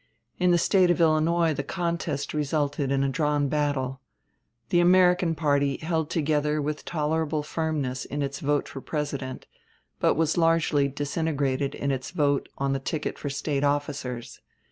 In 0.39 0.49
the 0.49 0.57
State 0.57 0.89
of 0.89 0.99
Illinois 0.99 1.53
the 1.53 1.61
contest 1.61 2.33
resulted 2.33 2.91
in 2.91 3.03
a 3.03 3.09
drawn 3.09 3.49
battle. 3.49 4.01
The 4.69 4.79
American 4.79 5.35
party 5.35 5.77
held 5.77 6.09
together 6.09 6.59
with 6.59 6.85
tolerable 6.85 7.43
firmness 7.43 8.05
in 8.05 8.23
its 8.23 8.39
vote 8.39 8.67
for 8.67 8.81
President, 8.81 9.45
but 9.99 10.15
was 10.15 10.37
largely 10.37 10.87
disintegrated 10.87 11.75
in 11.75 11.91
its 11.91 12.09
vote 12.09 12.49
on 12.57 12.73
the 12.73 12.79
ticket 12.79 13.19
for 13.19 13.29
State 13.29 13.63
officers. 13.63 14.41